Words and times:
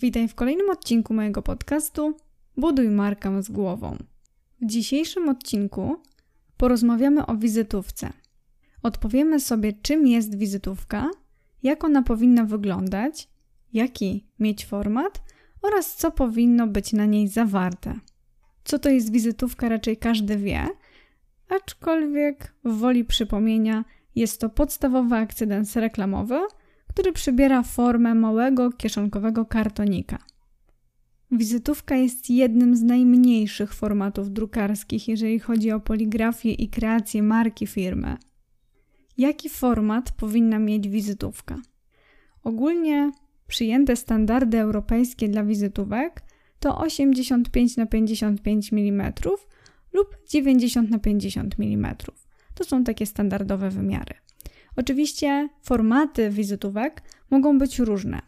Witaj 0.00 0.28
w 0.28 0.34
kolejnym 0.34 0.70
odcinku 0.70 1.14
mojego 1.14 1.42
podcastu 1.42 2.16
Buduj 2.56 2.88
markę 2.88 3.42
z 3.42 3.50
głową. 3.50 3.96
W 4.60 4.66
dzisiejszym 4.66 5.28
odcinku 5.28 5.96
porozmawiamy 6.56 7.26
o 7.26 7.36
wizytówce. 7.36 8.12
Odpowiemy 8.82 9.40
sobie, 9.40 9.72
czym 9.82 10.06
jest 10.06 10.38
wizytówka, 10.38 11.10
jak 11.62 11.84
ona 11.84 12.02
powinna 12.02 12.44
wyglądać, 12.44 13.28
jaki 13.72 14.26
mieć 14.38 14.66
format 14.66 15.22
oraz 15.62 15.96
co 15.96 16.10
powinno 16.10 16.66
być 16.66 16.92
na 16.92 17.06
niej 17.06 17.28
zawarte. 17.28 17.94
Co 18.64 18.78
to 18.78 18.90
jest 18.90 19.12
wizytówka, 19.12 19.68
raczej 19.68 19.96
każdy 19.96 20.36
wie, 20.36 20.68
aczkolwiek 21.48 22.54
w 22.64 22.78
woli 22.78 23.04
przypomnienia 23.04 23.84
jest 24.14 24.40
to 24.40 24.48
podstawowy 24.48 25.16
akcydens 25.16 25.76
reklamowy, 25.76 26.40
który 26.98 27.12
przybiera 27.12 27.62
formę 27.62 28.14
małego 28.14 28.72
kieszonkowego 28.72 29.44
kartonika. 29.44 30.18
Wizytówka 31.30 31.96
jest 31.96 32.30
jednym 32.30 32.76
z 32.76 32.82
najmniejszych 32.82 33.74
formatów 33.74 34.32
drukarskich, 34.32 35.08
jeżeli 35.08 35.38
chodzi 35.38 35.72
o 35.72 35.80
poligrafię 35.80 36.52
i 36.52 36.68
kreację 36.68 37.22
marki 37.22 37.66
firmy. 37.66 38.16
Jaki 39.18 39.48
format 39.48 40.12
powinna 40.12 40.58
mieć 40.58 40.88
wizytówka? 40.88 41.56
Ogólnie 42.42 43.12
przyjęte 43.46 43.96
standardy 43.96 44.58
europejskie 44.58 45.28
dla 45.28 45.44
wizytówek 45.44 46.22
to 46.58 46.78
85 46.78 47.76
na 47.76 47.86
55 47.86 48.72
mm 48.72 49.12
lub 49.92 50.16
90 50.28 50.90
na 50.90 50.98
50 50.98 51.54
mm. 51.58 51.94
To 52.54 52.64
są 52.64 52.84
takie 52.84 53.06
standardowe 53.06 53.70
wymiary. 53.70 54.14
Oczywiście 54.78 55.48
formaty 55.62 56.30
wizytówek 56.30 57.02
mogą 57.30 57.58
być 57.58 57.78
różne. 57.78 58.22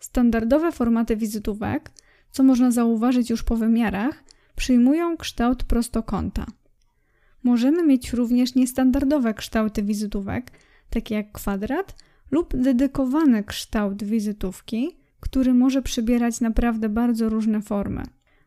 Standardowe 0.00 0.72
formaty 0.72 1.16
wizytówek, 1.16 1.90
co 2.30 2.42
można 2.42 2.70
zauważyć 2.70 3.30
już 3.30 3.42
po 3.42 3.56
wymiarach, 3.56 4.24
przyjmują 4.56 5.16
kształt 5.16 5.64
prostokąta. 5.64 6.46
Możemy 7.42 7.86
mieć 7.86 8.12
również 8.12 8.54
niestandardowe 8.54 9.34
kształty 9.34 9.82
wizytówek, 9.82 10.50
takie 10.90 11.14
jak 11.14 11.32
kwadrat 11.32 11.94
lub 12.30 12.56
dedykowany 12.56 13.44
kształt 13.44 14.04
wizytówki, 14.04 14.96
który 15.20 15.54
może 15.54 15.82
przybierać 15.82 16.40
naprawdę 16.40 16.88
bardzo 16.88 17.28
różne 17.28 17.62
formy. 17.62 18.02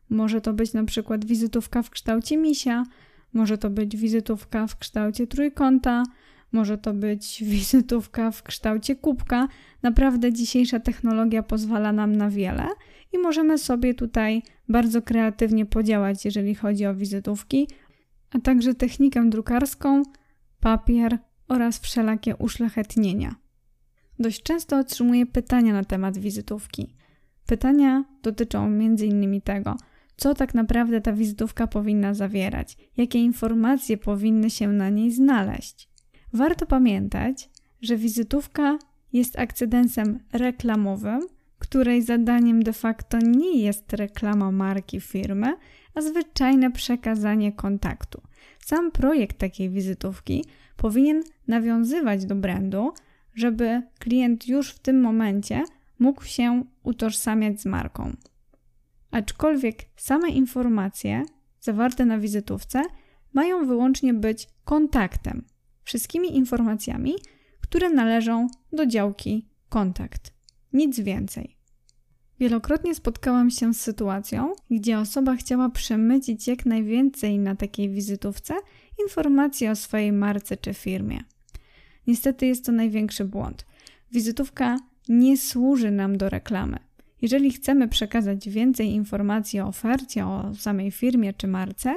Może 0.10 0.42
to 0.42 0.54
być 0.54 0.74
na 0.74 0.84
przykład 0.84 1.26
wizytówka 1.26 1.82
w 1.82 1.90
kształcie 1.90 2.38
misia, 2.38 2.84
może 3.34 3.58
to 3.58 3.70
być 3.70 3.98
wizytówka 3.98 4.68
w 4.68 4.78
kształcie 4.78 5.28
trójkąta, 5.28 6.04
może 6.52 6.78
to 6.78 6.94
być 6.94 7.44
wizytówka 7.44 8.32
w 8.32 8.44
kształcie 8.44 8.96
kubka. 8.96 9.48
Naprawdę 9.84 10.34
dzisiejsza 10.34 10.80
technologia 10.80 11.44
pozwala 11.44 11.92
nam 11.92 12.16
na 12.16 12.30
wiele 12.30 12.68
i 13.14 13.18
możemy 13.18 13.58
sobie 13.58 13.94
tutaj 13.94 14.42
bardzo 14.70 15.02
kreatywnie 15.02 15.66
podziałać, 15.66 16.26
jeżeli 16.26 16.56
chodzi 16.56 16.86
o 16.86 16.96
wizytówki, 16.96 17.68
a 18.32 18.40
także 18.40 18.76
technikę 18.76 19.30
drukarską, 19.30 20.04
papier 20.60 21.18
oraz 21.48 21.80
wszelakie 21.80 22.36
uszlachetnienia. 22.36 23.36
Dość 24.20 24.44
często 24.44 24.78
otrzymuję 24.78 25.26
pytania 25.26 25.74
na 25.74 25.84
temat 25.84 26.18
wizytówki. 26.18 26.96
Pytania 27.46 28.04
dotyczą 28.24 28.66
m.in. 28.66 29.42
tego, 29.42 29.76
co 30.16 30.36
tak 30.36 30.54
naprawdę 30.54 31.02
ta 31.02 31.14
wizytówka 31.14 31.68
powinna 31.68 32.14
zawierać, 32.14 32.78
jakie 32.98 33.20
informacje 33.20 33.98
powinny 33.98 34.50
się 34.50 34.68
na 34.68 34.90
niej 34.90 35.12
znaleźć. 35.12 35.90
Warto 36.34 36.66
pamiętać, 36.66 37.50
że 37.82 37.98
wizytówka 37.98 38.80
jest 39.14 39.40
akcydensem 39.40 40.20
reklamowym, 40.34 41.20
której 41.60 42.02
zadaniem 42.02 42.64
de 42.64 42.74
facto 42.74 43.18
nie 43.18 43.62
jest 43.62 43.94
reklama 43.94 44.52
marki 44.52 45.02
firmy, 45.02 45.56
a 45.96 46.02
zwyczajne 46.02 46.72
przekazanie 46.72 47.52
kontaktu. 47.52 48.22
Sam 48.66 48.92
projekt 48.92 49.38
takiej 49.38 49.70
wizytówki 49.70 50.46
powinien 50.78 51.24
nawiązywać 51.48 52.26
do 52.26 52.36
brandu, 52.36 52.94
żeby 53.36 53.82
klient 54.00 54.48
już 54.48 54.72
w 54.72 54.80
tym 54.80 55.02
momencie 55.02 55.64
mógł 56.00 56.26
się 56.26 56.64
utożsamiać 56.84 57.62
z 57.62 57.66
marką. 57.66 58.16
Aczkolwiek 59.12 59.76
same 59.96 60.30
informacje 60.30 61.24
zawarte 61.60 62.06
na 62.06 62.20
wizytówce 62.20 62.82
mają 63.34 63.68
wyłącznie 63.68 64.14
być 64.14 64.48
kontaktem, 64.66 65.44
wszystkimi 65.90 66.36
informacjami, 66.38 67.14
które 67.62 67.90
należą 67.90 68.48
do 68.74 68.86
działki 68.86 69.46
kontakt. 69.70 70.34
Nic 70.74 71.00
więcej. 71.00 71.58
Wielokrotnie 72.40 72.96
spotkałam 72.96 73.50
się 73.50 73.74
z 73.74 73.82
sytuacją, 73.82 74.54
gdzie 74.72 75.00
osoba 75.00 75.36
chciała 75.36 75.70
przemycić 75.70 76.48
jak 76.48 76.66
najwięcej 76.66 77.40
na 77.40 77.56
takiej 77.56 77.90
wizytówce 77.90 78.54
informacji 79.04 79.68
o 79.68 79.76
swojej 79.76 80.12
marce 80.12 80.58
czy 80.58 80.74
firmie. 80.74 81.20
Niestety 82.08 82.46
jest 82.46 82.66
to 82.66 82.72
największy 82.72 83.26
błąd. 83.26 83.66
Wizytówka 84.12 84.80
nie 85.08 85.38
służy 85.38 85.92
nam 85.92 86.18
do 86.18 86.30
reklamy. 86.30 86.78
Jeżeli 87.22 87.52
chcemy 87.52 87.88
przekazać 87.88 88.50
więcej 88.50 88.90
informacji 88.90 89.60
o 89.60 89.68
ofercie, 89.68 90.26
o 90.26 90.54
samej 90.56 90.92
firmie 90.92 91.34
czy 91.34 91.48
marce, 91.48 91.96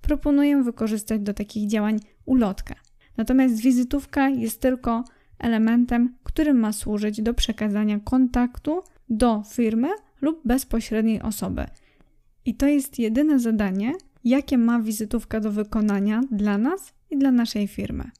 proponuję 0.00 0.62
wykorzystać 0.62 1.20
do 1.20 1.34
takich 1.34 1.68
działań 1.68 2.00
ulotkę. 2.26 2.74
Natomiast 3.16 3.60
wizytówka 3.60 4.28
jest 4.28 4.60
tylko 4.60 5.04
elementem, 5.38 6.14
którym 6.22 6.58
ma 6.58 6.72
służyć 6.72 7.22
do 7.22 7.34
przekazania 7.34 8.00
kontaktu 8.00 8.82
do 9.08 9.42
firmy 9.50 9.88
lub 10.20 10.40
bezpośredniej 10.44 11.22
osoby. 11.22 11.66
I 12.44 12.54
to 12.54 12.66
jest 12.66 12.98
jedyne 12.98 13.38
zadanie, 13.38 13.92
jakie 14.24 14.58
ma 14.58 14.80
wizytówka 14.80 15.40
do 15.40 15.52
wykonania 15.52 16.20
dla 16.30 16.58
nas 16.58 16.94
i 17.10 17.18
dla 17.18 17.30
naszej 17.30 17.68
firmy. 17.68 18.10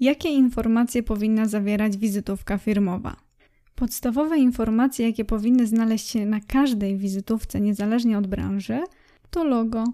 Jakie 0.00 0.28
informacje 0.28 1.02
powinna 1.02 1.46
zawierać 1.46 1.96
wizytówka 1.96 2.58
firmowa? 2.58 3.16
Podstawowe 3.74 4.38
informacje, 4.38 5.06
jakie 5.06 5.24
powinny 5.24 5.66
znaleźć 5.66 6.08
się 6.08 6.26
na 6.26 6.40
każdej 6.40 6.96
wizytówce, 6.96 7.60
niezależnie 7.60 8.18
od 8.18 8.26
branży, 8.26 8.78
to 9.30 9.44
logo, 9.44 9.84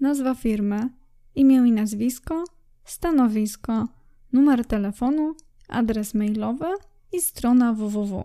nazwa 0.00 0.34
firmy, 0.34 0.88
imię 1.34 1.56
i 1.56 1.72
nazwisko, 1.72 2.44
stanowisko, 2.90 3.88
numer 4.32 4.64
telefonu, 4.64 5.34
adres 5.68 6.14
mailowy 6.14 6.66
i 7.12 7.20
strona 7.20 7.72
www. 7.72 8.24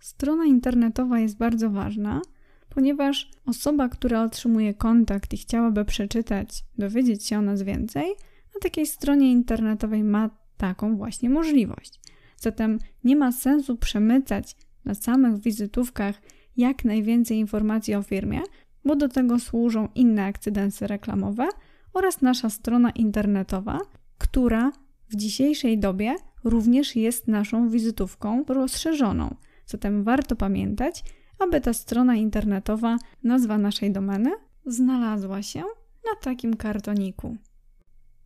Strona 0.00 0.44
internetowa 0.44 1.18
jest 1.18 1.36
bardzo 1.36 1.70
ważna, 1.70 2.20
ponieważ 2.68 3.30
osoba, 3.46 3.88
która 3.88 4.22
otrzymuje 4.22 4.74
kontakt 4.74 5.32
i 5.32 5.36
chciałaby 5.36 5.84
przeczytać, 5.84 6.64
dowiedzieć 6.78 7.26
się 7.26 7.38
o 7.38 7.42
nas 7.42 7.62
więcej, 7.62 8.08
na 8.54 8.60
takiej 8.60 8.86
stronie 8.86 9.32
internetowej 9.32 10.04
ma 10.04 10.30
taką 10.56 10.96
właśnie 10.96 11.30
możliwość. 11.30 12.00
Zatem 12.36 12.78
nie 13.04 13.16
ma 13.16 13.32
sensu 13.32 13.76
przemycać 13.76 14.56
na 14.84 14.94
samych 14.94 15.40
wizytówkach 15.40 16.22
jak 16.56 16.84
najwięcej 16.84 17.38
informacji 17.38 17.94
o 17.94 18.02
firmie, 18.02 18.40
bo 18.84 18.96
do 18.96 19.08
tego 19.08 19.38
służą 19.38 19.88
inne 19.94 20.24
akcydensy 20.24 20.86
reklamowe 20.86 21.48
oraz 21.92 22.20
nasza 22.20 22.50
strona 22.50 22.90
internetowa, 22.90 23.78
która 24.22 24.72
w 25.08 25.16
dzisiejszej 25.16 25.78
dobie 25.78 26.14
również 26.44 26.96
jest 26.96 27.28
naszą 27.28 27.68
wizytówką 27.68 28.44
rozszerzoną. 28.48 29.34
Zatem 29.66 30.04
warto 30.04 30.36
pamiętać, 30.36 31.04
aby 31.38 31.60
ta 31.60 31.72
strona 31.72 32.14
internetowa, 32.16 32.98
nazwa 33.24 33.58
naszej 33.58 33.92
domeny, 33.92 34.30
znalazła 34.66 35.42
się 35.42 35.60
na 36.04 36.20
takim 36.22 36.56
kartoniku. 36.56 37.36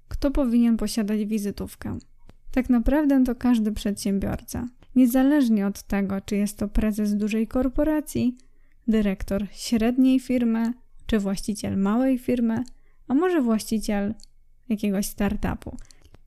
Kto 0.09 0.31
powinien 0.31 0.77
posiadać 0.77 1.25
wizytówkę? 1.25 1.99
Tak 2.53 2.71
naprawdę 2.71 3.25
to 3.25 3.35
każdy 3.35 3.73
przedsiębiorca. 3.73 4.69
Niezależnie 4.95 5.67
od 5.67 5.83
tego, 5.83 6.21
czy 6.21 6.37
jest 6.37 6.59
to 6.59 6.69
prezes 6.69 7.17
dużej 7.17 7.47
korporacji, 7.47 8.37
dyrektor 8.89 9.47
średniej 9.53 10.21
firmy, 10.21 10.73
czy 11.07 11.19
właściciel 11.19 11.79
małej 11.79 12.19
firmy, 12.19 12.65
a 13.09 13.15
może 13.15 13.43
właściciel 13.43 14.15
jakiegoś 14.69 15.07
startupu, 15.07 15.77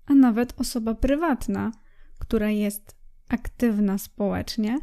a 0.05 0.13
nawet 0.13 0.61
osoba 0.61 0.95
prywatna, 0.95 1.71
która 2.19 2.49
jest 2.49 2.95
aktywna 3.29 3.97
społecznie, 3.97 4.79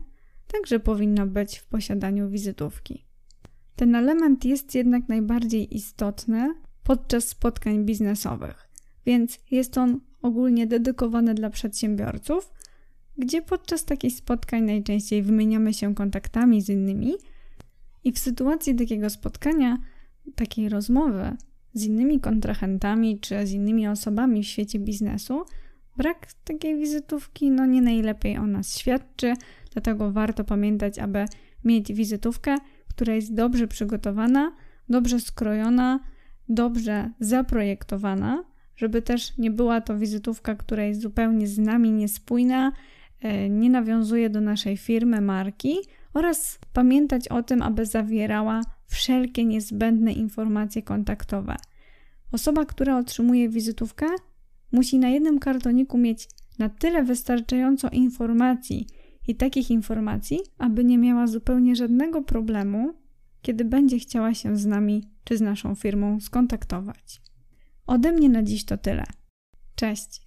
także 0.46 0.80
powinna 0.80 1.26
być 1.26 1.58
w 1.58 1.66
posiadaniu 1.66 2.30
wizytówki. 2.30 3.06
Ten 3.76 3.94
element 3.94 4.44
jest 4.44 4.74
jednak 4.74 5.08
najbardziej 5.08 5.76
istotny 5.76 6.54
podczas 6.82 7.28
spotkań 7.28 7.84
biznesowych, 7.84 8.68
więc 9.06 9.38
jest 9.50 9.78
on 9.78 10.00
ogólnie 10.22 10.66
dedykowany 10.66 11.34
dla 11.34 11.50
przedsiębiorców, 11.50 12.52
gdzie 13.18 13.42
podczas 13.42 13.84
takich 13.84 14.14
spotkań 14.14 14.62
najczęściej 14.62 15.22
wymieniamy 15.22 15.74
się 15.74 15.94
kontaktami 15.94 16.62
z 16.62 16.68
innymi 16.68 17.14
i 18.04 18.12
w 18.12 18.18
sytuacji 18.18 18.74
takiego 18.74 19.10
spotkania, 19.10 19.78
takiej 20.34 20.68
rozmowy 20.68 21.36
z 21.76 21.84
innymi 21.84 22.20
kontrahentami 22.20 23.20
czy 23.20 23.46
z 23.46 23.52
innymi 23.52 23.88
osobami 23.88 24.42
w 24.42 24.46
świecie 24.46 24.78
biznesu, 24.78 25.44
brak 25.96 26.26
takiej 26.44 26.76
wizytówki 26.76 27.50
no 27.50 27.66
nie 27.66 27.82
najlepiej 27.82 28.38
o 28.38 28.46
nas 28.46 28.78
świadczy, 28.78 29.34
dlatego 29.72 30.12
warto 30.12 30.44
pamiętać, 30.44 30.98
aby 30.98 31.24
mieć 31.64 31.92
wizytówkę, 31.92 32.56
która 32.88 33.14
jest 33.14 33.34
dobrze 33.34 33.68
przygotowana, 33.68 34.52
dobrze 34.88 35.20
skrojona, 35.20 36.00
dobrze 36.48 37.10
zaprojektowana, 37.20 38.44
żeby 38.76 39.02
też 39.02 39.38
nie 39.38 39.50
była 39.50 39.80
to 39.80 39.98
wizytówka, 39.98 40.54
która 40.54 40.84
jest 40.84 41.00
zupełnie 41.00 41.46
z 41.46 41.58
nami 41.58 41.92
niespójna, 41.92 42.72
e, 43.20 43.48
nie 43.50 43.70
nawiązuje 43.70 44.30
do 44.30 44.40
naszej 44.40 44.76
firmy, 44.76 45.20
marki 45.20 45.76
oraz 46.14 46.58
pamiętać 46.72 47.28
o 47.28 47.42
tym, 47.42 47.62
aby 47.62 47.86
zawierała 47.86 48.60
wszelkie 48.86 49.44
niezbędne 49.44 50.12
informacje 50.12 50.82
kontaktowe. 50.82 51.56
Osoba, 52.32 52.64
która 52.64 52.98
otrzymuje 52.98 53.48
wizytówkę, 53.48 54.06
musi 54.72 54.98
na 54.98 55.08
jednym 55.08 55.38
kartoniku 55.38 55.98
mieć 55.98 56.28
na 56.58 56.68
tyle 56.68 57.02
wystarczająco 57.02 57.88
informacji 57.88 58.86
i 59.28 59.34
takich 59.34 59.70
informacji, 59.70 60.40
aby 60.58 60.84
nie 60.84 60.98
miała 60.98 61.26
zupełnie 61.26 61.76
żadnego 61.76 62.22
problemu, 62.22 62.94
kiedy 63.42 63.64
będzie 63.64 63.98
chciała 63.98 64.34
się 64.34 64.56
z 64.56 64.66
nami 64.66 65.10
czy 65.24 65.36
z 65.36 65.40
naszą 65.40 65.74
firmą 65.74 66.20
skontaktować. 66.20 67.20
Ode 67.86 68.12
mnie 68.12 68.28
na 68.28 68.42
dziś 68.42 68.64
to 68.64 68.78
tyle. 68.78 69.04
Cześć! 69.74 70.26